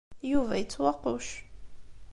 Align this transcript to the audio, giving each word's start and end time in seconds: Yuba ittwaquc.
Yuba 0.31 0.55
ittwaquc. 0.63 1.29